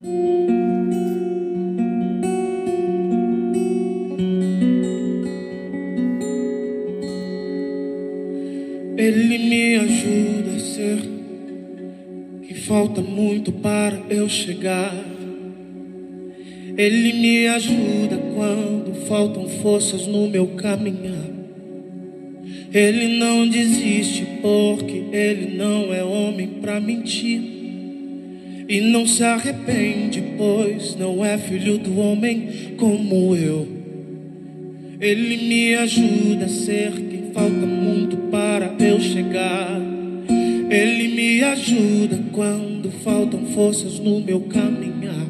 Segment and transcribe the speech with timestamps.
[0.00, 0.10] Ele
[9.38, 10.98] me ajuda a ser
[12.42, 14.94] que falta muito para eu chegar.
[16.76, 21.28] Ele me ajuda quando faltam forças no meu caminhar.
[22.72, 27.57] Ele não desiste porque ele não é homem para mentir.
[28.68, 33.66] E não se arrepende, pois não é filho do homem como eu.
[35.00, 39.80] Ele me ajuda a ser quem falta muito para eu chegar.
[40.68, 45.26] Ele me ajuda quando faltam forças no meu caminhar.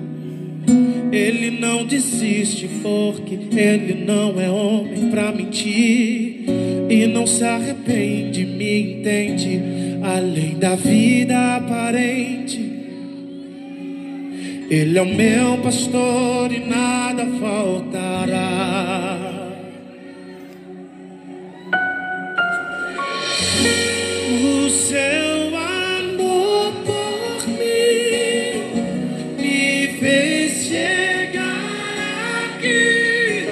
[1.13, 6.45] Ele não desiste porque ele não é homem para mentir
[6.91, 9.61] e não se arrepende, me entende
[10.03, 12.68] além da vida aparente.
[14.71, 19.17] Ele é o meu pastor e nada faltará.
[24.45, 28.61] O seu amor por mim
[29.39, 31.47] me fez chegar
[32.45, 33.47] aqui.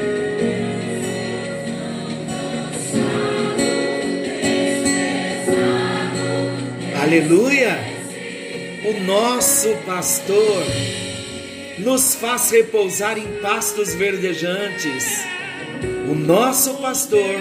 [7.03, 7.97] Aleluia!
[8.85, 10.63] O nosso pastor
[11.87, 15.25] nos faz repousar em pastos verdejantes.
[16.11, 17.37] O nosso pastor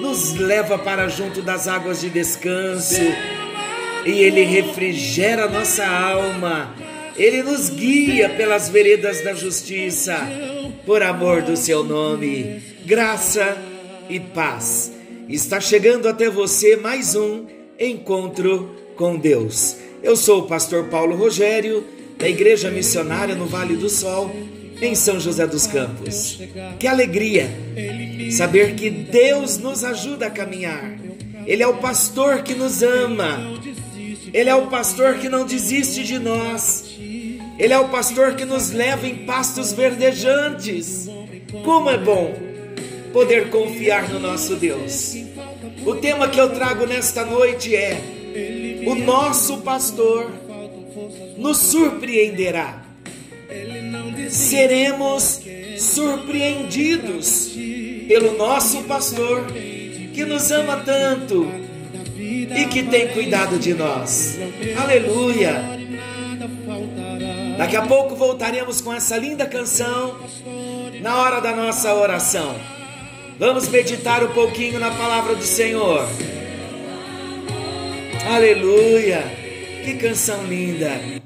[0.00, 3.02] nos leva para junto das águas de descanso
[4.06, 6.72] e ele refrigera nossa alma.
[7.16, 10.16] Ele nos guia pelas veredas da justiça,
[10.86, 12.62] por amor do seu nome.
[12.86, 13.58] Graça
[14.08, 14.92] e paz.
[15.28, 17.46] Está chegando até você mais um
[17.80, 19.76] encontro com Deus.
[20.04, 21.84] Eu sou o pastor Paulo Rogério,
[22.22, 24.30] da Igreja Missionária no Vale do Sol,
[24.80, 26.38] em São José dos Campos.
[26.78, 27.50] Que alegria
[28.30, 30.88] saber que Deus nos ajuda a caminhar.
[31.44, 33.40] Ele é o pastor que nos ama.
[34.32, 36.96] Ele é o pastor que não desiste de nós.
[37.58, 41.10] Ele é o pastor que nos leva em pastos verdejantes.
[41.64, 42.36] Como é bom
[43.12, 45.16] poder confiar no nosso Deus.
[45.84, 48.00] O tema que eu trago nesta noite é:
[48.86, 50.30] O nosso pastor
[51.36, 52.82] nos surpreenderá.
[54.30, 55.40] Seremos
[55.78, 57.50] surpreendidos
[58.08, 59.46] pelo nosso pastor
[60.14, 61.50] que nos ama tanto
[62.18, 64.38] e que tem cuidado de nós.
[64.76, 65.62] Aleluia!
[67.56, 70.16] Daqui a pouco voltaremos com essa linda canção
[71.00, 72.54] na hora da nossa oração.
[73.38, 76.06] Vamos meditar um pouquinho na palavra do Senhor.
[78.26, 79.22] Aleluia!
[79.84, 81.21] Que canção linda!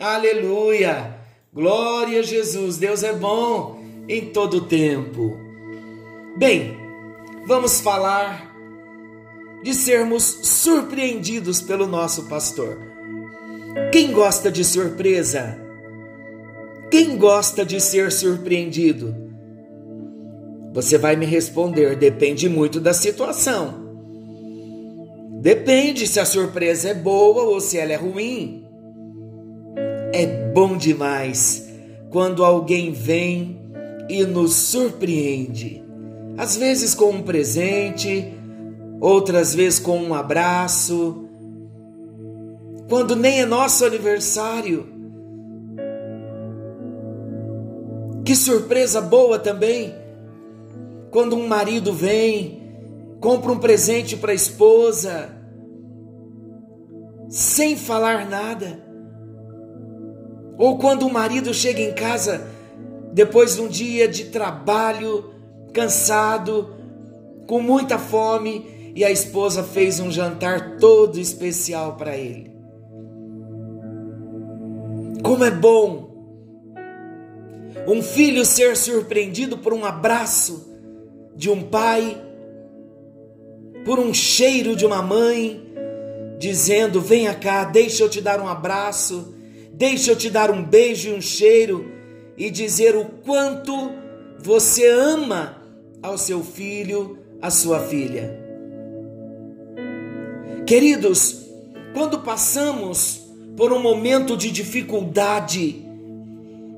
[0.00, 1.14] Aleluia!
[1.52, 5.36] Glória a Jesus, Deus é bom em todo tempo.
[6.38, 6.74] Bem,
[7.46, 8.50] vamos falar
[9.62, 12.78] de sermos surpreendidos pelo nosso pastor.
[13.92, 15.60] Quem gosta de surpresa?
[16.90, 19.14] Quem gosta de ser surpreendido?
[20.72, 23.74] Você vai me responder: depende muito da situação.
[25.42, 28.59] Depende se a surpresa é boa ou se ela é ruim.
[30.52, 31.68] Bom demais
[32.10, 33.58] quando alguém vem
[34.08, 35.84] e nos surpreende.
[36.36, 38.34] Às vezes com um presente,
[39.00, 41.28] outras vezes com um abraço.
[42.88, 44.86] Quando nem é nosso aniversário.
[48.24, 50.00] Que surpresa boa também
[51.10, 52.62] quando um marido vem,
[53.20, 55.28] compra um presente para a esposa,
[57.28, 58.89] sem falar nada.
[60.60, 62.46] Ou quando o marido chega em casa
[63.14, 65.30] depois de um dia de trabalho,
[65.72, 66.74] cansado,
[67.46, 72.52] com muita fome, e a esposa fez um jantar todo especial para ele.
[75.22, 76.10] Como é bom
[77.88, 80.76] um filho ser surpreendido por um abraço
[81.34, 82.22] de um pai,
[83.82, 85.58] por um cheiro de uma mãe,
[86.38, 89.39] dizendo: Venha cá, deixa eu te dar um abraço,
[89.80, 91.90] deixa eu te dar um beijo e um cheiro,
[92.36, 93.90] e dizer o quanto
[94.38, 95.56] você ama
[96.02, 98.38] ao seu filho, à sua filha.
[100.66, 101.46] Queridos,
[101.94, 103.22] quando passamos
[103.56, 105.82] por um momento de dificuldade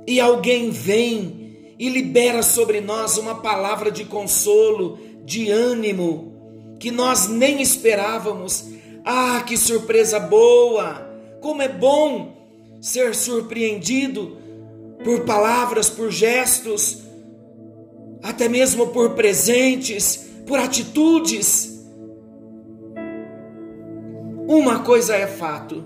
[0.06, 6.32] e alguém vem e libera sobre nós uma palavra de consolo, de ânimo,
[6.78, 8.64] que nós nem esperávamos.
[9.04, 11.10] Ah, que surpresa boa!
[11.40, 12.31] Como é bom
[12.82, 14.36] ser surpreendido
[15.04, 16.98] por palavras, por gestos,
[18.20, 21.80] até mesmo por presentes, por atitudes.
[24.48, 25.84] Uma coisa é fato: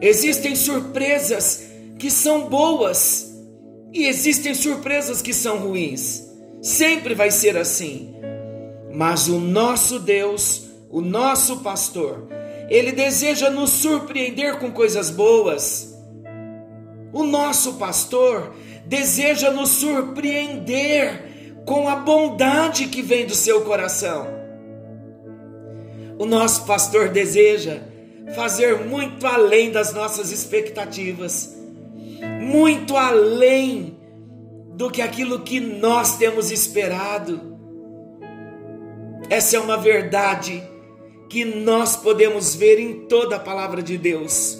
[0.00, 1.62] existem surpresas
[1.96, 3.32] que são boas
[3.92, 6.28] e existem surpresas que são ruins.
[6.60, 8.14] Sempre vai ser assim.
[8.92, 12.26] Mas o nosso Deus, o nosso pastor,
[12.68, 15.89] ele deseja nos surpreender com coisas boas.
[17.12, 18.54] O nosso pastor
[18.86, 24.26] deseja nos surpreender com a bondade que vem do seu coração.
[26.18, 27.80] O nosso pastor deseja
[28.34, 31.56] fazer muito além das nossas expectativas,
[32.40, 33.98] muito além
[34.74, 37.58] do que aquilo que nós temos esperado.
[39.28, 40.62] Essa é uma verdade
[41.28, 44.59] que nós podemos ver em toda a palavra de Deus.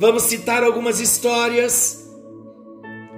[0.00, 2.08] Vamos citar algumas histórias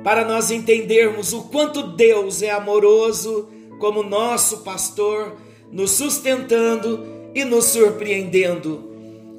[0.03, 5.37] para nós entendermos o quanto Deus é amoroso como nosso pastor,
[5.71, 8.83] nos sustentando e nos surpreendendo.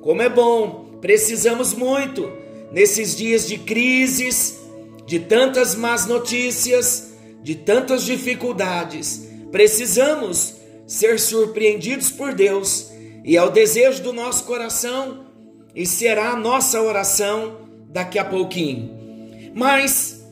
[0.02, 2.32] Como é bom, precisamos muito
[2.72, 4.62] nesses dias de crises,
[5.08, 7.12] de tantas más notícias,
[7.42, 9.28] de tantas dificuldades.
[9.52, 12.92] Precisamos ser surpreendidos por Deus
[13.26, 15.31] e é o desejo do nosso coração
[15.76, 17.58] e será a nossa oração
[17.90, 19.52] daqui a pouquinho.
[19.54, 20.26] Mas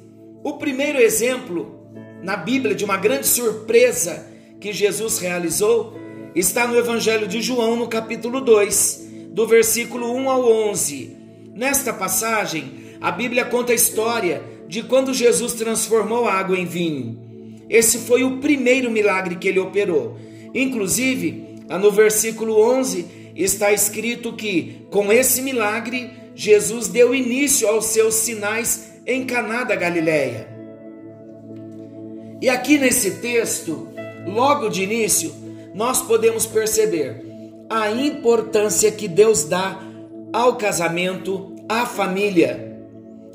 [0.44, 1.80] o primeiro exemplo
[2.22, 4.28] na Bíblia de uma grande surpresa
[4.60, 5.98] que Jesus realizou
[6.36, 11.18] está no Evangelho de João, no capítulo 2, do versículo 1 ao 11.
[11.54, 17.20] Nesta passagem, a Bíblia conta a história de quando Jesus transformou água em vinho.
[17.70, 20.18] Esse foi o primeiro milagre que ele operou.
[20.54, 28.16] Inclusive, no versículo 11 está escrito que com esse milagre Jesus deu início aos seus
[28.16, 30.48] sinais em Caná da Galileia.
[32.42, 33.90] E aqui nesse texto,
[34.26, 35.34] logo de início,
[35.74, 37.22] nós podemos perceber
[37.70, 39.80] a importância que Deus dá
[40.32, 42.78] ao casamento, à família.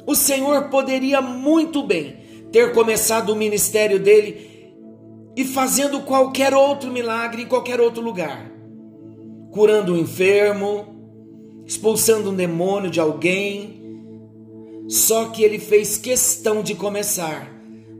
[0.06, 2.16] O Senhor poderia muito bem
[2.50, 4.72] ter começado o ministério dele
[5.36, 8.50] e fazendo qualquer outro milagre em qualquer outro lugar,
[9.54, 10.84] curando um enfermo,
[11.64, 13.80] expulsando um demônio de alguém.
[14.88, 17.48] Só que ele fez questão de começar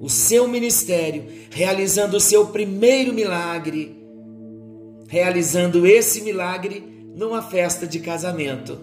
[0.00, 3.96] o seu ministério realizando o seu primeiro milagre,
[5.06, 6.82] realizando esse milagre
[7.14, 8.76] numa festa de casamento.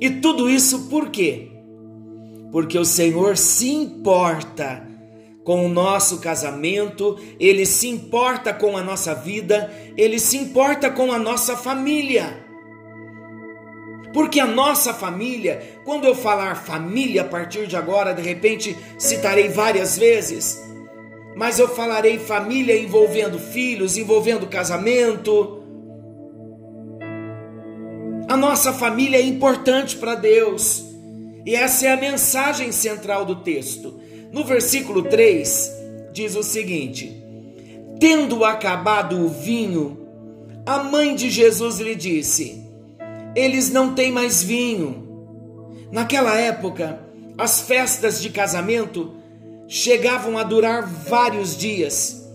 [0.00, 1.48] E tudo isso por quê?
[2.52, 4.87] Porque o Senhor se importa
[5.48, 11.10] com o nosso casamento, ele se importa com a nossa vida, ele se importa com
[11.10, 12.44] a nossa família.
[14.12, 19.48] Porque a nossa família, quando eu falar família a partir de agora, de repente citarei
[19.48, 20.62] várias vezes,
[21.34, 25.62] mas eu falarei família envolvendo filhos, envolvendo casamento,
[28.28, 30.84] a nossa família é importante para Deus.
[31.46, 33.98] E essa é a mensagem central do texto.
[34.30, 35.72] No versículo 3,
[36.12, 37.22] diz o seguinte:
[37.98, 40.06] Tendo acabado o vinho,
[40.66, 42.62] a mãe de Jesus lhe disse:
[43.34, 45.06] Eles não têm mais vinho.
[45.90, 47.00] Naquela época,
[47.38, 49.14] as festas de casamento
[49.66, 52.28] chegavam a durar vários dias.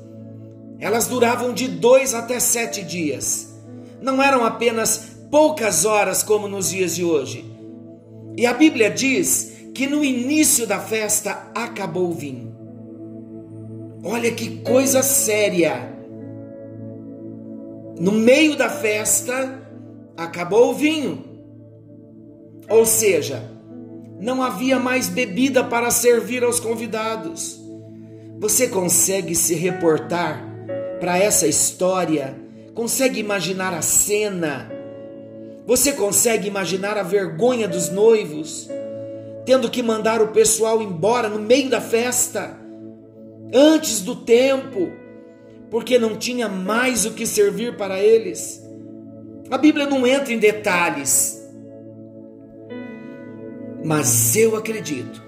[0.80, 3.54] Elas duravam de dois até sete dias.
[4.02, 7.46] Não eram apenas poucas horas como nos dias de hoje.
[8.36, 12.54] E a Bíblia diz que no início da festa acabou o vinho.
[14.04, 15.92] Olha que coisa séria.
[18.00, 19.62] No meio da festa
[20.16, 21.24] acabou o vinho.
[22.70, 23.44] Ou seja,
[24.20, 27.60] não havia mais bebida para servir aos convidados.
[28.40, 30.44] Você consegue se reportar
[31.00, 32.36] para essa história?
[32.74, 34.72] Consegue imaginar a cena?
[35.66, 38.70] Você consegue imaginar a vergonha dos noivos,
[39.46, 42.58] tendo que mandar o pessoal embora no meio da festa,
[43.54, 44.92] antes do tempo,
[45.70, 48.62] porque não tinha mais o que servir para eles?
[49.50, 51.42] A Bíblia não entra em detalhes,
[53.84, 55.22] mas eu acredito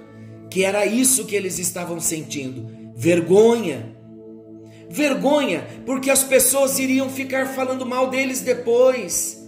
[0.50, 3.94] que era isso que eles estavam sentindo: vergonha.
[4.88, 9.44] Vergonha, porque as pessoas iriam ficar falando mal deles depois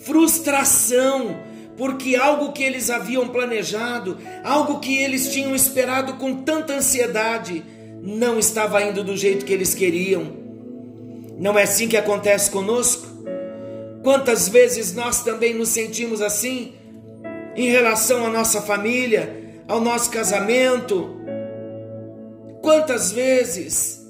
[0.00, 1.36] frustração,
[1.76, 7.64] porque algo que eles haviam planejado, algo que eles tinham esperado com tanta ansiedade,
[8.02, 10.38] não estava indo do jeito que eles queriam.
[11.38, 13.06] Não é assim que acontece conosco?
[14.02, 16.72] Quantas vezes nós também nos sentimos assim
[17.54, 21.16] em relação à nossa família, ao nosso casamento?
[22.62, 24.06] Quantas vezes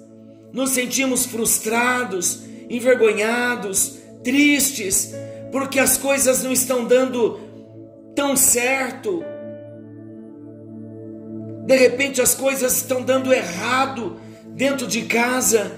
[0.52, 5.14] nos sentimos frustrados, envergonhados, tristes,
[5.50, 7.40] porque as coisas não estão dando
[8.14, 9.22] tão certo.
[11.66, 14.16] De repente as coisas estão dando errado
[14.48, 15.72] dentro de casa,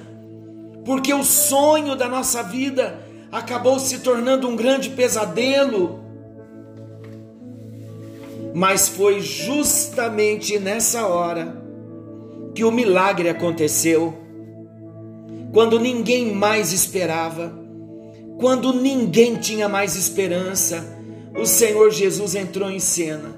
[0.85, 2.99] porque o sonho da nossa vida
[3.31, 6.01] acabou se tornando um grande pesadelo.
[8.55, 11.63] Mas foi justamente nessa hora
[12.55, 14.15] que o milagre aconteceu,
[15.53, 17.53] quando ninguém mais esperava,
[18.39, 21.02] quando ninguém tinha mais esperança,
[21.37, 23.37] o Senhor Jesus entrou em cena.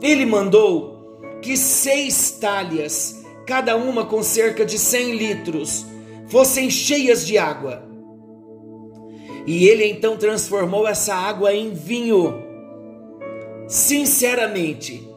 [0.00, 5.84] Ele mandou que seis talhas, cada uma com cerca de cem litros,
[6.28, 7.82] fossem cheias de água.
[9.46, 12.34] E ele então transformou essa água em vinho.
[13.66, 15.08] Sinceramente,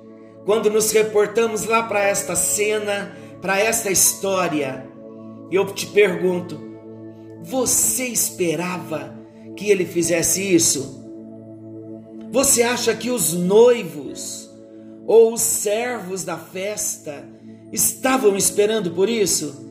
[0.46, 4.88] quando nos reportamos lá para esta cena, para esta história,
[5.52, 6.60] eu te pergunto:
[7.44, 9.16] você esperava
[9.56, 11.01] que ele fizesse isso?
[12.32, 14.50] Você acha que os noivos
[15.06, 17.28] ou os servos da festa
[17.74, 19.70] estavam esperando por isso?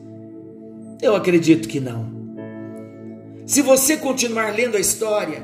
[1.01, 2.21] Eu acredito que não.
[3.47, 5.43] Se você continuar lendo a história,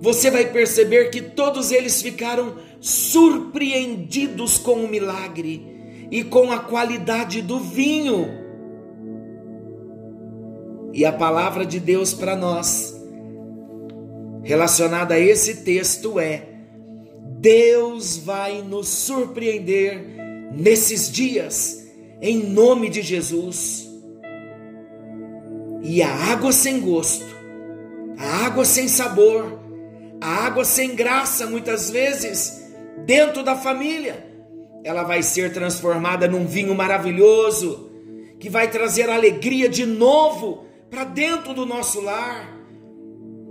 [0.00, 7.40] você vai perceber que todos eles ficaram surpreendidos com o milagre e com a qualidade
[7.40, 8.28] do vinho.
[10.92, 12.93] E a palavra de Deus para nós,
[14.44, 16.42] relacionada a esse texto, é:
[17.40, 20.00] Deus vai nos surpreender
[20.52, 21.86] nesses dias,
[22.20, 23.88] em nome de Jesus.
[25.82, 27.26] E a água sem gosto,
[28.16, 29.58] a água sem sabor,
[30.20, 32.72] a água sem graça, muitas vezes,
[33.04, 34.26] dentro da família,
[34.82, 37.90] ela vai ser transformada num vinho maravilhoso,
[38.38, 42.53] que vai trazer alegria de novo para dentro do nosso lar.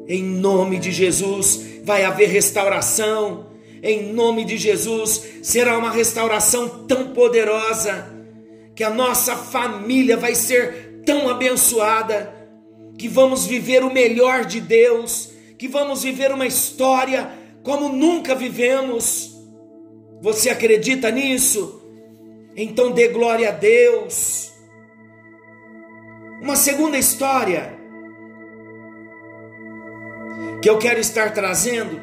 [0.07, 3.47] Em nome de Jesus, vai haver restauração.
[3.81, 8.09] Em nome de Jesus, será uma restauração tão poderosa
[8.75, 12.33] que a nossa família vai ser tão abençoada
[12.97, 15.33] que vamos viver o melhor de Deus
[15.63, 17.31] que vamos viver uma história
[17.63, 19.33] como nunca vivemos.
[20.21, 21.81] Você acredita nisso?
[22.53, 24.51] Então dê glória a Deus.
[26.41, 27.79] Uma segunda história
[30.63, 31.99] que eu quero estar trazendo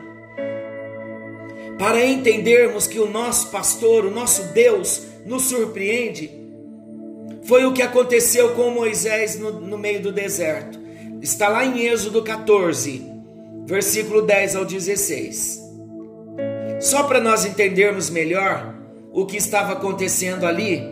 [1.78, 6.30] para entendermos que o nosso pastor, o nosso Deus, nos surpreende,
[7.44, 10.78] foi o que aconteceu com Moisés no, no meio do deserto.
[11.22, 13.02] Está lá em Êxodo 14
[13.64, 15.62] versículo 10 ao 16.
[16.80, 18.74] Só para nós entendermos melhor
[19.10, 20.82] o que estava acontecendo ali,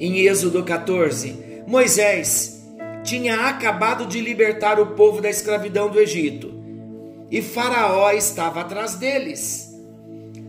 [0.00, 2.66] em Êxodo 14, Moisés
[3.04, 6.55] tinha acabado de libertar o povo da escravidão do Egito
[7.30, 9.74] e Faraó estava atrás deles.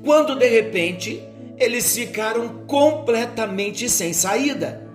[0.03, 1.21] Quando de repente
[1.57, 4.87] eles ficaram completamente sem saída.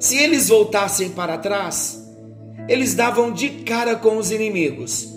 [0.00, 2.02] Se eles voltassem para trás,
[2.68, 5.14] eles davam de cara com os inimigos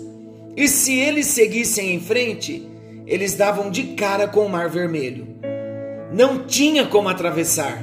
[0.58, 2.66] e se eles seguissem em frente,
[3.06, 5.28] eles davam de cara com o Mar Vermelho.
[6.12, 7.80] Não tinha como atravessar.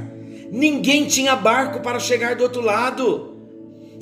[0.52, 3.38] Ninguém tinha barco para chegar do outro lado.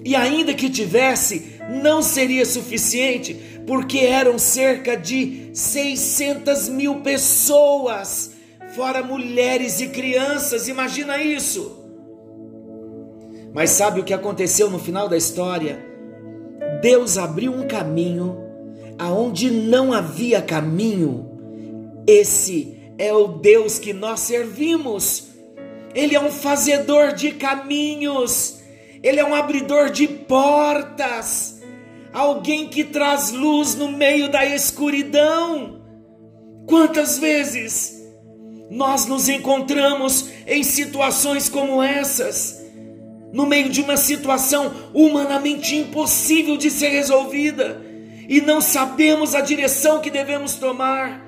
[0.03, 8.31] E ainda que tivesse, não seria suficiente, porque eram cerca de 600 mil pessoas,
[8.75, 10.67] fora mulheres e crianças.
[10.67, 11.83] Imagina isso.
[13.53, 15.85] Mas sabe o que aconteceu no final da história?
[16.81, 18.37] Deus abriu um caminho
[18.97, 21.29] aonde não havia caminho.
[22.07, 25.27] Esse é o Deus que nós servimos.
[25.93, 28.59] Ele é um fazedor de caminhos.
[29.01, 31.52] Ele é um abridor de portas.
[32.13, 35.81] Alguém que traz luz no meio da escuridão.
[36.67, 38.01] Quantas vezes
[38.69, 42.63] nós nos encontramos em situações como essas?
[43.33, 47.81] no meio de uma situação humanamente impossível de ser resolvida
[48.29, 51.19] e não sabemos a direção que devemos tomar.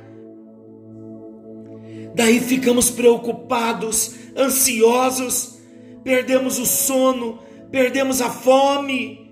[2.13, 5.57] Daí ficamos preocupados, ansiosos,
[6.03, 7.39] perdemos o sono,
[7.71, 9.24] perdemos a fome.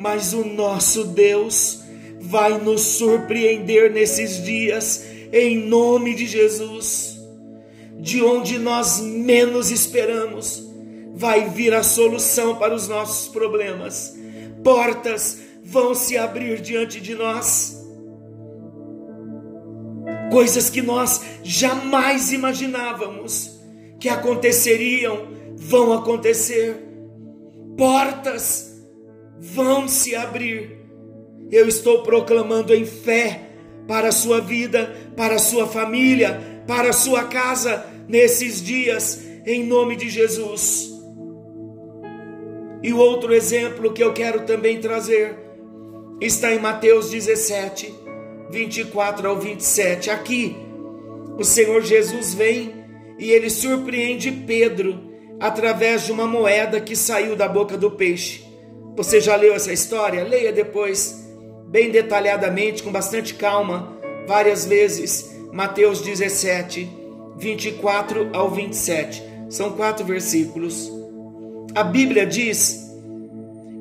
[0.00, 1.82] Mas o nosso Deus
[2.22, 7.20] vai nos surpreender nesses dias, em nome de Jesus.
[7.98, 10.66] De onde nós menos esperamos,
[11.12, 14.16] vai vir a solução para os nossos problemas.
[14.64, 17.78] Portas vão se abrir diante de nós.
[20.32, 23.60] Coisas que nós jamais imaginávamos
[24.00, 26.74] que aconteceriam vão acontecer,
[27.76, 28.69] portas
[29.40, 30.78] vão se abrir.
[31.50, 33.48] Eu estou proclamando em fé
[33.88, 39.64] para a sua vida, para a sua família, para a sua casa nesses dias, em
[39.64, 40.90] nome de Jesus.
[42.82, 45.36] E o outro exemplo que eu quero também trazer
[46.20, 47.92] está em Mateus 17,
[48.50, 50.10] 24 ao 27.
[50.10, 50.56] Aqui,
[51.38, 52.74] o Senhor Jesus vem
[53.18, 58.49] e ele surpreende Pedro através de uma moeda que saiu da boca do peixe.
[59.00, 60.22] Você já leu essa história?
[60.22, 61.26] Leia depois,
[61.68, 65.34] bem detalhadamente, com bastante calma, várias vezes.
[65.54, 66.86] Mateus 17,
[67.38, 69.22] 24 ao 27.
[69.48, 70.92] São quatro versículos.
[71.74, 72.92] A Bíblia diz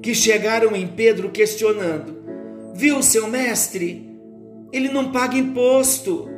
[0.01, 4.09] que chegaram em Pedro questionando: Viu seu mestre?
[4.71, 6.29] Ele não paga imposto.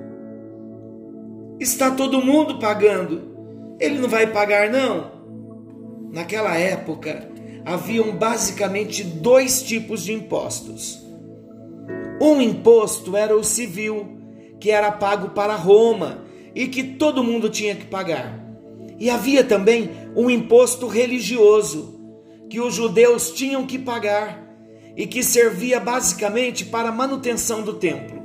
[1.59, 3.77] Está todo mundo pagando.
[3.79, 5.11] Ele não vai pagar, não?
[6.11, 7.30] Naquela época,
[7.65, 11.01] haviam basicamente dois tipos de impostos.
[12.22, 14.18] Um imposto era o civil,
[14.60, 18.39] que era pago para Roma e que todo mundo tinha que pagar.
[19.00, 22.00] E havia também um imposto religioso,
[22.50, 24.39] que os judeus tinham que pagar
[24.96, 28.22] e que servia basicamente para a manutenção do templo.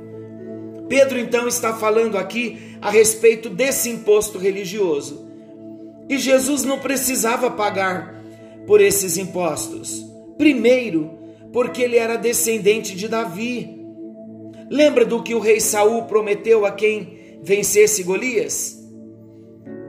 [0.87, 5.27] Pedro então está falando aqui a respeito desse imposto religioso.
[6.09, 8.16] E Jesus não precisava pagar
[8.67, 10.05] por esses impostos.
[10.37, 11.17] Primeiro,
[11.51, 13.75] porque ele era descendente de Davi.
[14.69, 18.77] Lembra do que o rei Saul prometeu a quem vencesse Golias?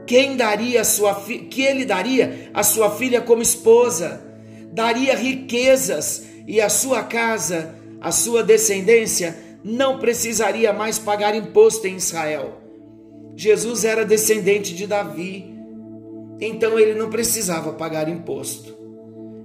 [0.07, 4.23] Quem daria sua que ele daria a sua filha como esposa,
[4.71, 11.97] daria riquezas e a sua casa, a sua descendência não precisaria mais pagar imposto em
[11.97, 12.57] Israel.
[13.35, 15.58] Jesus era descendente de Davi,
[16.39, 18.77] então ele não precisava pagar imposto.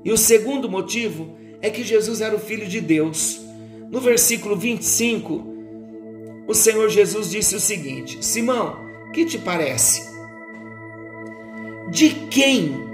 [0.05, 3.41] E o segundo motivo é que Jesus era o Filho de Deus.
[3.91, 5.55] No versículo 25,
[6.47, 8.77] o Senhor Jesus disse o seguinte: Simão,
[9.13, 10.13] que te parece?
[11.91, 12.85] De quem?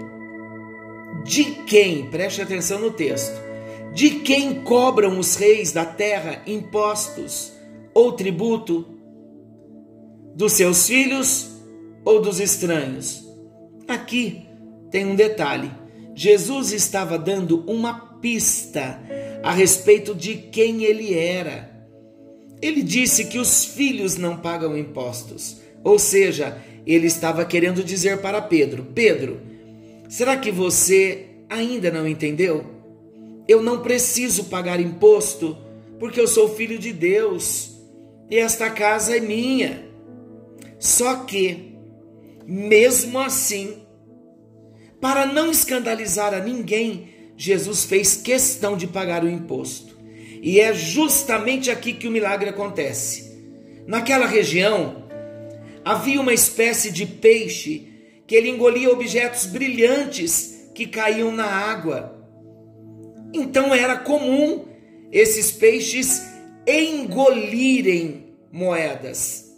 [1.24, 2.06] De quem?
[2.10, 3.40] Preste atenção no texto.
[3.92, 7.52] De quem cobram os reis da terra impostos
[7.92, 8.86] ou tributo?
[10.34, 11.50] Dos seus filhos
[12.04, 13.29] ou dos estranhos?
[13.90, 14.46] Aqui
[14.88, 15.68] tem um detalhe.
[16.14, 19.02] Jesus estava dando uma pista
[19.42, 21.68] a respeito de quem ele era.
[22.62, 25.56] Ele disse que os filhos não pagam impostos.
[25.82, 29.40] Ou seja, ele estava querendo dizer para Pedro: Pedro,
[30.08, 32.64] será que você ainda não entendeu?
[33.48, 35.58] Eu não preciso pagar imposto
[35.98, 37.72] porque eu sou filho de Deus
[38.30, 39.84] e esta casa é minha.
[40.78, 41.69] Só que,
[42.50, 43.76] mesmo assim,
[45.00, 49.96] para não escandalizar a ninguém, Jesus fez questão de pagar o imposto.
[50.42, 53.38] E é justamente aqui que o milagre acontece.
[53.86, 55.04] Naquela região,
[55.84, 57.86] havia uma espécie de peixe
[58.26, 62.20] que ele engolia objetos brilhantes que caíam na água.
[63.32, 64.66] Então era comum
[65.12, 66.20] esses peixes
[66.66, 69.48] engolirem moedas.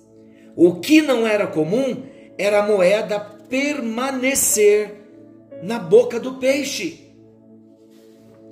[0.54, 2.11] O que não era comum
[2.42, 4.94] era a moeda permanecer
[5.62, 7.14] na boca do peixe.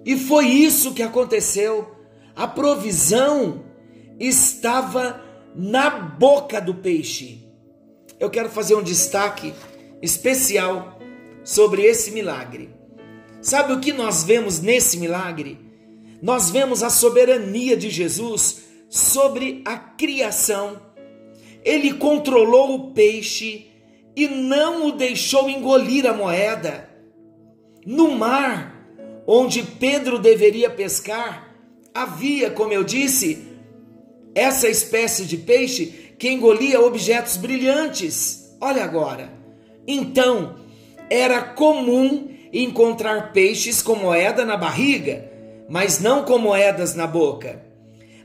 [0.05, 1.97] E foi isso que aconteceu.
[2.37, 3.65] A provisão
[4.19, 5.21] estava
[5.57, 7.45] na boca do peixe.
[8.19, 9.53] Eu quero fazer um destaque
[10.01, 10.99] especial
[11.43, 12.71] sobre esse milagre.
[13.43, 15.59] Sabe o que nós vemos nesse milagre?
[16.23, 20.81] Nós vemos a soberania de Jesus sobre a criação.
[21.65, 23.70] Ele controlou o peixe
[24.15, 26.89] e não o deixou engolir a moeda.
[27.87, 28.71] No mar
[29.27, 31.55] onde Pedro deveria pescar,
[31.95, 33.47] havia, como eu disse,
[34.35, 38.57] essa espécie de peixe que engolia objetos brilhantes.
[38.61, 39.33] Olha agora.
[39.87, 40.57] Então,
[41.09, 45.31] era comum encontrar peixes com moeda na barriga,
[45.69, 47.65] mas não com moedas na boca.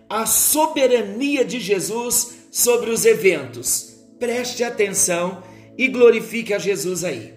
[0.09, 3.95] A soberania de Jesus sobre os eventos.
[4.19, 5.43] Preste atenção
[5.77, 7.33] e glorifique a Jesus aí.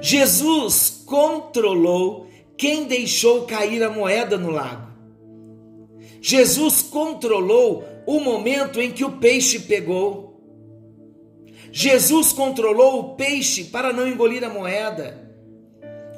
[0.00, 4.90] Jesus controlou quem deixou cair a moeda no lago.
[6.20, 10.40] Jesus controlou o momento em que o peixe pegou.
[11.72, 15.22] Jesus controlou o peixe para não engolir a moeda.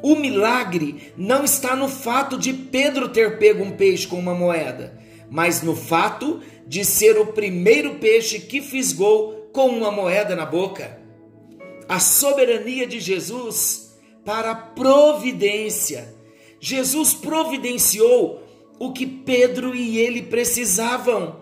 [0.03, 4.99] O milagre não está no fato de Pedro ter pego um peixe com uma moeda,
[5.31, 11.03] mas no fato de ser o primeiro peixe que fisgou com uma moeda na boca.
[11.87, 16.15] a soberania de Jesus para a providência.
[16.59, 18.43] Jesus providenciou
[18.79, 21.41] o que Pedro e ele precisavam.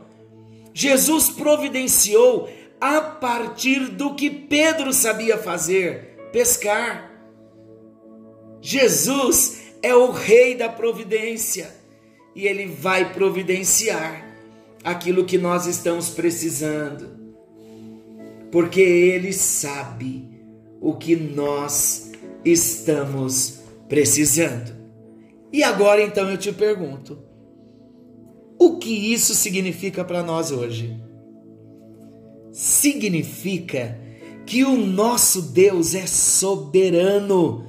[0.74, 7.08] Jesus providenciou a partir do que Pedro sabia fazer, pescar.
[8.60, 11.72] Jesus é o rei da providência
[12.34, 14.28] e ele vai providenciar
[14.82, 17.21] aquilo que nós estamos precisando,
[18.52, 20.28] porque ele sabe
[20.78, 22.12] o que nós
[22.44, 24.76] estamos precisando.
[25.50, 27.18] E agora então eu te pergunto:
[28.58, 31.00] o que isso significa para nós hoje?
[32.52, 33.98] Significa
[34.44, 37.66] que o nosso Deus é soberano.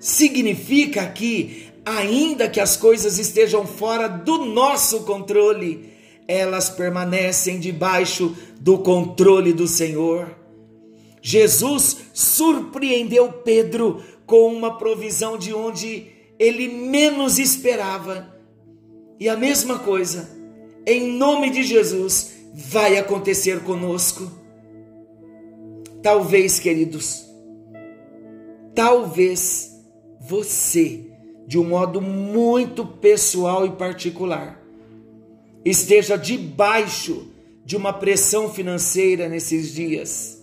[0.00, 5.91] Significa que, ainda que as coisas estejam fora do nosso controle,
[6.32, 10.34] elas permanecem debaixo do controle do Senhor.
[11.20, 16.06] Jesus surpreendeu Pedro com uma provisão de onde
[16.38, 18.34] ele menos esperava.
[19.20, 20.28] E a mesma coisa,
[20.86, 24.30] em nome de Jesus, vai acontecer conosco.
[26.02, 27.24] Talvez, queridos,
[28.74, 29.70] talvez
[30.20, 31.12] você,
[31.46, 34.61] de um modo muito pessoal e particular,
[35.64, 37.32] esteja debaixo
[37.64, 40.40] de uma pressão financeira nesses dias.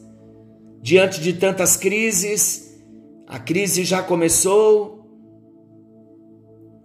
[0.82, 2.74] Diante de tantas crises,
[3.28, 5.06] a crise já começou,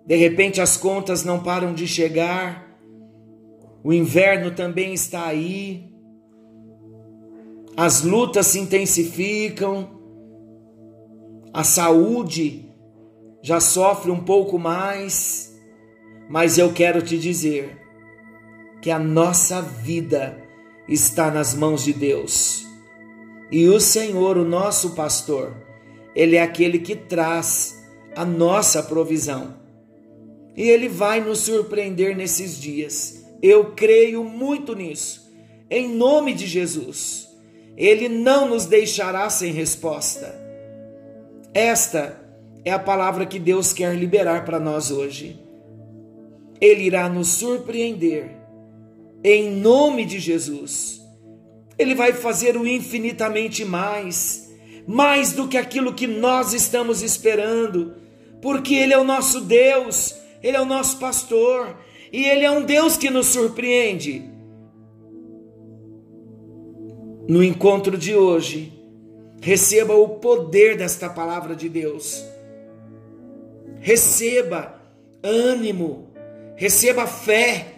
[0.07, 2.77] de repente as contas não param de chegar,
[3.83, 5.89] o inverno também está aí,
[7.77, 10.01] as lutas se intensificam,
[11.53, 12.69] a saúde
[13.43, 15.55] já sofre um pouco mais,
[16.29, 17.84] mas eu quero te dizer
[18.85, 20.37] que a nossa vida
[20.87, 22.67] está nas mãos de Deus.
[23.51, 25.57] E o Senhor, o nosso pastor,
[26.15, 27.83] ele é aquele que traz
[28.15, 29.55] a nossa provisão.
[30.55, 33.25] E Ele vai nos surpreender nesses dias.
[33.41, 35.33] Eu creio muito nisso.
[35.71, 37.27] Em nome de Jesus.
[37.79, 40.39] Ele não nos deixará sem resposta.
[41.55, 42.21] Esta
[42.67, 45.41] é a palavra que Deus quer liberar para nós hoje.
[46.61, 48.44] Ele irá nos surpreender.
[49.25, 51.01] Em nome de Jesus.
[51.79, 54.49] Ele vai fazer o infinitamente mais,
[54.87, 57.95] mais do que aquilo que nós estamos esperando,
[58.41, 61.75] porque Ele é o nosso Deus ele é o nosso pastor
[62.13, 64.31] e Ele é um Deus que nos surpreende.
[67.27, 68.71] No encontro de hoje,
[69.41, 72.23] receba o poder desta palavra de Deus.
[73.81, 74.79] Receba
[75.23, 76.11] ânimo,
[76.57, 77.74] receba fé,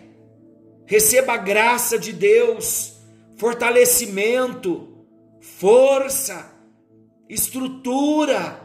[0.87, 2.95] receba a graça de Deus,
[3.37, 4.89] fortalecimento,
[5.41, 6.53] força,
[7.29, 8.61] estrutura.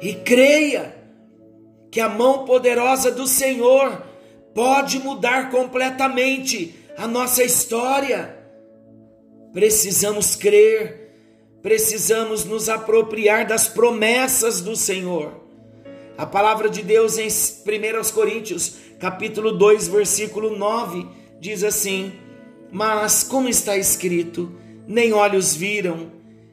[0.00, 0.96] E creia
[1.90, 4.02] que a mão poderosa do Senhor
[4.54, 8.36] pode mudar completamente a nossa história.
[9.52, 11.12] Precisamos crer,
[11.62, 15.48] precisamos nos apropriar das promessas do Senhor.
[16.16, 21.06] A palavra de Deus em 1 Coríntios, capítulo 2, versículo 9,
[21.40, 22.12] diz assim:
[22.70, 24.52] Mas como está escrito,
[24.86, 26.10] nem olhos viram,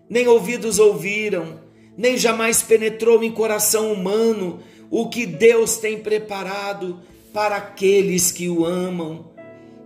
[0.09, 1.59] nem ouvidos ouviram,
[1.97, 4.59] nem jamais penetrou em coração humano
[4.91, 6.99] o que Deus tem preparado
[7.33, 9.33] para aqueles que o amam.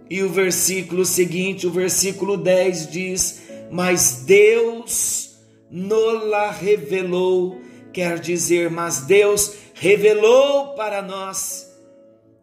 [0.10, 3.41] E o versículo seguinte, o versículo 10 diz:
[3.72, 5.38] Mas Deus
[5.72, 7.62] nola revelou,
[7.93, 11.68] quer dizer, mas Deus revelou para nós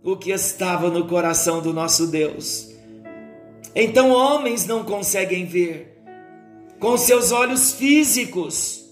[0.06, 2.70] o que estava no coração do nosso Deus.
[3.74, 6.00] Então, homens não conseguem ver
[6.78, 8.84] com seus olhos físicos,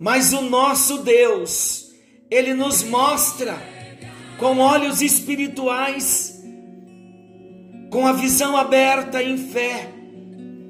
[0.00, 1.90] mas o nosso Deus
[2.30, 3.54] ele nos mostra
[4.38, 6.42] com olhos espirituais,
[7.90, 9.92] com a visão aberta em fé,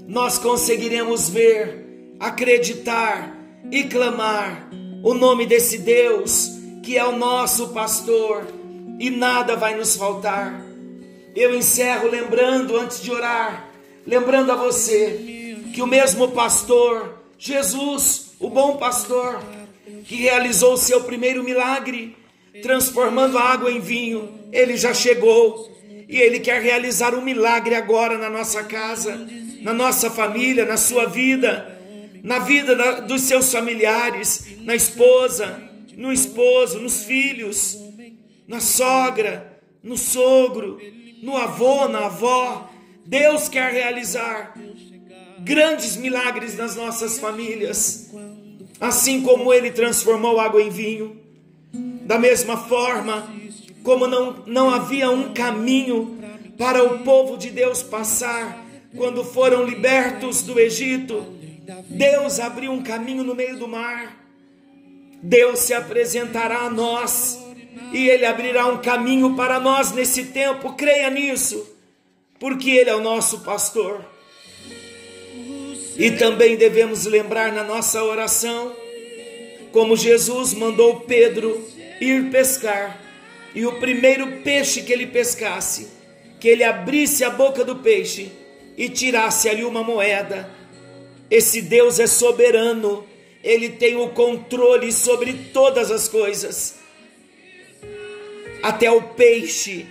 [0.08, 3.38] nós conseguiremos ver, acreditar
[3.70, 4.68] e clamar
[5.04, 6.50] o nome desse Deus
[6.82, 8.55] que é o nosso pastor
[8.98, 10.64] e nada vai nos faltar.
[11.34, 13.68] Eu encerro lembrando, antes de orar,
[14.06, 19.42] lembrando a você que o mesmo pastor, Jesus, o bom pastor,
[20.04, 22.16] que realizou o seu primeiro milagre,
[22.62, 25.70] transformando a água em vinho, ele já chegou
[26.08, 29.28] e ele quer realizar um milagre agora na nossa casa,
[29.60, 31.76] na nossa família, na sua vida,
[32.22, 35.60] na vida da, dos seus familiares, na esposa,
[35.96, 37.78] no esposo, nos filhos,
[38.46, 40.78] na sogra, no sogro,
[41.22, 42.70] no avô, na avó.
[43.04, 44.54] Deus quer realizar.
[45.40, 48.10] grandes milagres nas nossas famílias.
[48.80, 51.20] Assim como ele transformou água em vinho,
[51.72, 53.32] da mesma forma,
[53.82, 56.18] como não, não havia um caminho
[56.58, 58.64] para o povo de Deus passar
[58.96, 61.24] quando foram libertos do Egito,
[61.88, 64.16] Deus abriu um caminho no meio do mar.
[65.22, 67.45] Deus se apresentará a nós
[67.92, 70.74] e Ele abrirá um caminho para nós nesse tempo.
[70.74, 71.66] Creia nisso,
[72.38, 74.04] porque Ele é o nosso pastor.
[75.98, 78.74] E também devemos lembrar na nossa oração
[79.72, 81.62] como Jesus mandou Pedro
[82.00, 83.00] ir pescar
[83.54, 85.88] e o primeiro peixe que ele pescasse,
[86.38, 88.30] que ele abrisse a boca do peixe
[88.76, 90.50] e tirasse ali uma moeda.
[91.30, 93.06] Esse Deus é soberano,
[93.42, 96.76] ele tem o controle sobre todas as coisas.
[98.66, 99.86] Até o peixe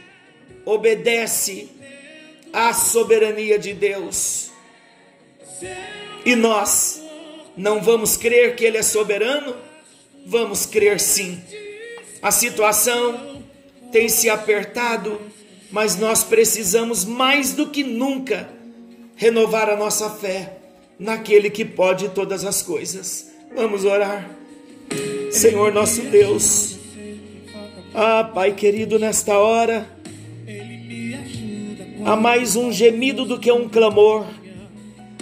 [0.65, 1.69] obedece
[2.51, 4.51] à soberania de Deus.
[6.25, 7.01] E nós
[7.55, 9.55] não vamos crer que Ele é soberano?
[10.25, 11.41] Vamos crer sim.
[12.21, 13.41] A situação
[13.93, 15.21] tem se apertado,
[15.71, 18.49] mas nós precisamos mais do que nunca
[19.15, 20.57] renovar a nossa fé
[20.99, 23.31] naquele que pode todas as coisas.
[23.55, 24.29] Vamos orar.
[25.31, 26.74] Senhor nosso Deus,
[27.95, 29.87] ah, Pai querido, nesta hora,
[32.05, 34.25] há mais um gemido do que um clamor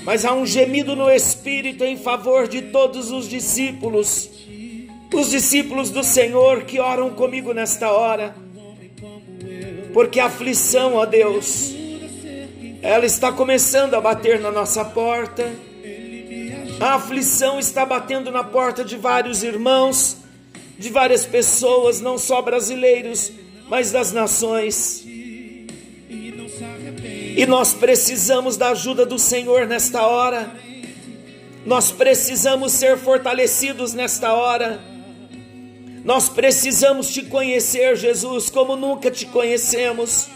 [0.03, 4.29] mas há um gemido no Espírito em favor de todos os discípulos,
[5.13, 8.35] os discípulos do Senhor que oram comigo nesta hora,
[9.93, 11.73] porque a aflição, ó Deus,
[12.81, 15.49] ela está começando a bater na nossa porta,
[16.81, 20.17] a aflição está batendo na porta de vários irmãos,
[20.77, 23.31] de várias pessoas, não só brasileiros,
[23.67, 25.03] mas das nações.
[27.35, 30.55] E nós precisamos da ajuda do Senhor nesta hora.
[31.65, 34.79] Nós precisamos ser fortalecidos nesta hora.
[36.03, 40.27] Nós precisamos te conhecer, Jesus, como nunca te conhecemos.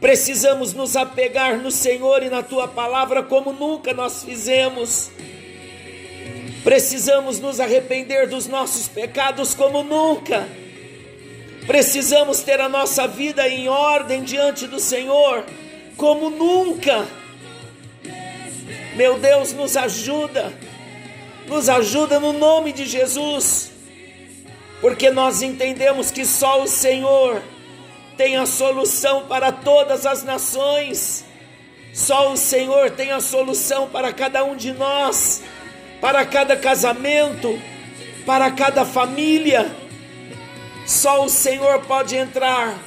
[0.00, 5.10] Precisamos nos apegar no Senhor e na tua palavra como nunca nós fizemos.
[6.66, 10.48] Precisamos nos arrepender dos nossos pecados como nunca.
[11.64, 15.44] Precisamos ter a nossa vida em ordem diante do Senhor
[15.96, 17.06] como nunca.
[18.96, 20.52] Meu Deus, nos ajuda,
[21.46, 23.70] nos ajuda no nome de Jesus,
[24.80, 27.40] porque nós entendemos que só o Senhor
[28.16, 31.24] tem a solução para todas as nações,
[31.94, 35.44] só o Senhor tem a solução para cada um de nós,
[36.00, 37.60] para cada casamento,
[38.24, 39.70] para cada família.
[40.86, 42.78] Só o Senhor pode entrar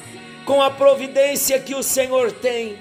[0.46, 2.78] com a providência que o Senhor tem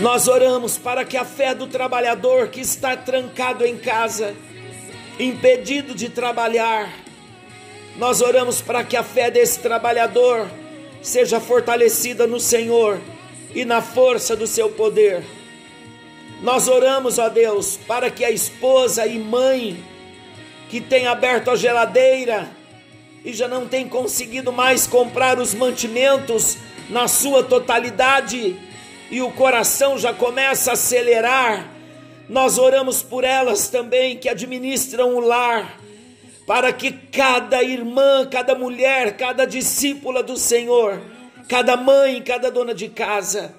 [0.00, 4.34] nós oramos para que a fé do trabalhador que está trancado em casa,
[5.18, 6.92] impedido de trabalhar,
[7.96, 10.48] nós oramos para que a fé desse trabalhador
[11.02, 12.98] seja fortalecida no Senhor
[13.54, 15.22] e na força do seu poder.
[16.42, 19.82] Nós oramos, ó Deus, para que a esposa e mãe
[20.68, 22.50] que tem aberto a geladeira
[23.24, 26.58] e já não tem conseguido mais comprar os mantimentos
[26.90, 28.58] na sua totalidade,
[29.10, 31.70] e o coração já começa a acelerar,
[32.28, 35.78] nós oramos por elas também que administram o lar,
[36.46, 41.00] para que cada irmã, cada mulher, cada discípula do Senhor,
[41.48, 43.54] cada mãe, cada dona de casa,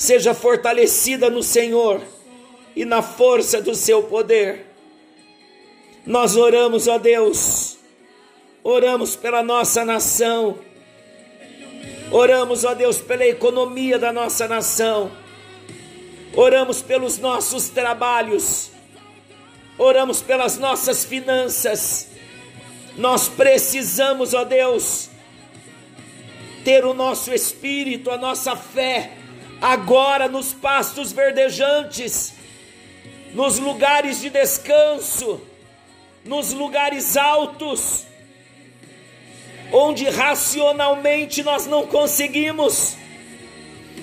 [0.00, 2.00] seja fortalecida no Senhor
[2.74, 4.66] e na força do seu poder.
[6.06, 7.76] Nós oramos, ó Deus,
[8.64, 10.58] oramos pela nossa nação
[12.12, 15.12] Oramos, ó Deus, pela economia da nossa nação.
[16.34, 18.72] Oramos pelos nossos trabalhos.
[19.78, 22.08] Oramos pelas nossas finanças.
[22.96, 25.08] Nós precisamos, ó Deus,
[26.64, 29.12] ter o nosso espírito, a nossa fé,
[29.60, 32.34] agora nos pastos verdejantes,
[33.34, 35.40] nos lugares de descanso,
[36.24, 38.06] nos lugares altos
[39.72, 42.96] onde racionalmente nós não conseguimos,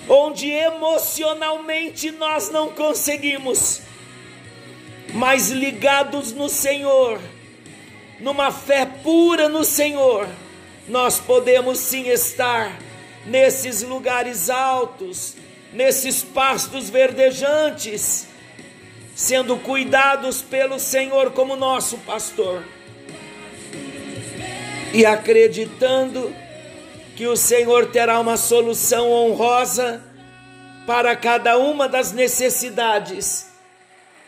[0.07, 3.81] onde emocionalmente nós não conseguimos,
[5.13, 7.19] mas ligados no Senhor,
[8.19, 10.27] numa fé pura no Senhor,
[10.87, 12.79] nós podemos sim estar
[13.25, 15.35] nesses lugares altos,
[15.73, 18.27] nesses pastos verdejantes,
[19.15, 22.63] sendo cuidados pelo Senhor como nosso pastor
[24.93, 26.33] e acreditando
[27.15, 30.03] que o Senhor terá uma solução honrosa
[30.85, 33.47] para cada uma das necessidades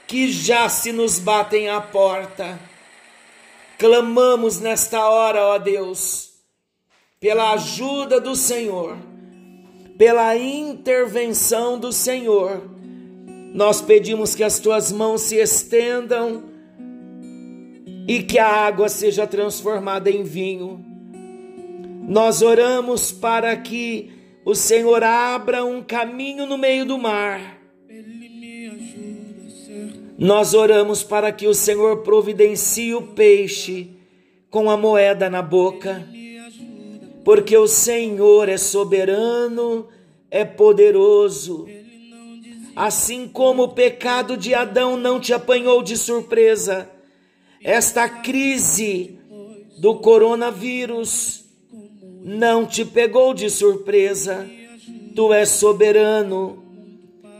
[0.08, 2.60] que já se nos batem à porta.
[3.78, 6.32] Clamamos nesta hora, ó Deus,
[7.19, 8.97] pela ajuda do Senhor,
[10.00, 12.64] pela intervenção do Senhor.
[13.54, 16.46] Nós pedimos que as tuas mãos se estendam
[18.08, 20.86] e que a água seja transformada em vinho.
[22.08, 24.14] Nós oramos para que
[24.46, 27.60] o Senhor abra um caminho no meio do mar.
[30.18, 33.90] Nós oramos para que o Senhor providencie o peixe
[34.50, 36.08] com a moeda na boca,
[37.30, 39.88] porque o Senhor é soberano,
[40.32, 41.68] é poderoso.
[42.76, 46.89] Assim como o pecado de Adão não te apanhou de surpresa,
[47.63, 49.20] esta crise
[49.78, 51.46] do coronavírus
[52.24, 54.50] não te pegou de surpresa.
[55.15, 56.63] Tu és soberano,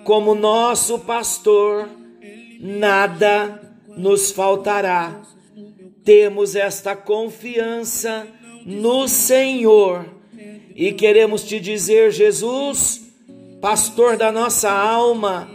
[0.04, 1.90] como nosso pastor,
[2.60, 5.20] nada nos faltará.
[6.04, 8.28] Temos esta confiança
[8.70, 10.06] no Senhor
[10.76, 13.02] e queremos te dizer, Jesus,
[13.60, 15.50] pastor da nossa alma,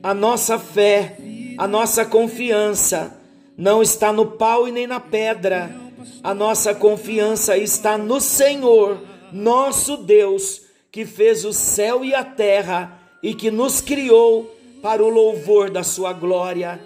[0.00, 1.16] a nossa fé,
[1.58, 3.20] a nossa confiança
[3.58, 5.74] não está no pau e nem na pedra.
[6.22, 13.00] A nossa confiança está no Senhor, nosso Deus, que fez o céu e a terra
[13.20, 14.48] e que nos criou
[14.80, 16.80] para o louvor da sua glória.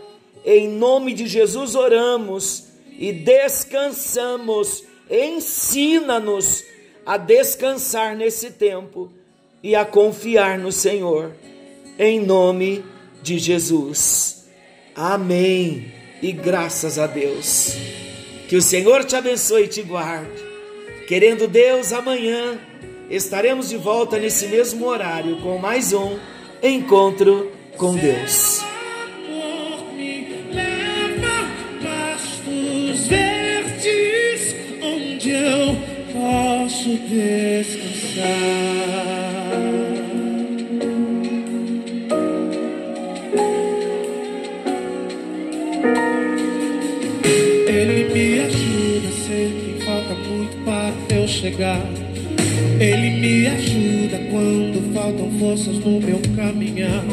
[0.44, 2.68] Em nome de Jesus oramos
[2.98, 4.85] e descansamos.
[5.10, 6.64] Ensina-nos
[7.04, 9.12] a descansar nesse tempo
[9.62, 11.32] e a confiar no Senhor.
[11.98, 12.84] Em nome
[13.22, 14.46] de Jesus.
[14.94, 15.92] Amém
[16.22, 17.76] e graças a Deus.
[18.48, 20.44] Que o Senhor te abençoe e te guarde.
[21.06, 22.58] Querendo Deus, amanhã
[23.08, 26.18] estaremos de volta nesse mesmo horário com mais um
[26.62, 28.65] encontro com Deus.
[52.78, 57.04] Ele me ajuda quando faltam forças no meu caminhar.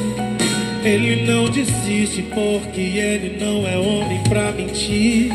[0.84, 5.32] Ele não desiste porque ele não é homem pra mentir.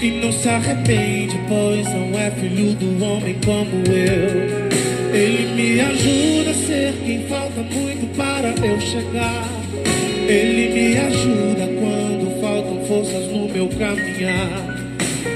[0.00, 4.95] E não se arrepende, pois não é filho do homem como eu.
[5.16, 9.48] Ele me ajuda a ser quem falta muito para eu chegar.
[10.28, 14.76] Ele me ajuda quando faltam forças no meu caminhar.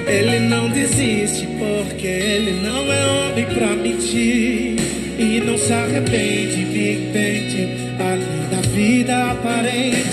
[0.07, 4.77] Ele não desiste porque ele não é homem pra mentir
[5.19, 10.01] e não se arrepende, me entende além da vida aparente.